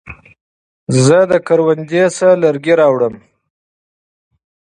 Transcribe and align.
زه 1.05 1.17
د 1.31 1.33
پټي 1.45 2.01
نه 2.19 2.29
لرګي 2.43 2.73
راوړم 2.81 3.15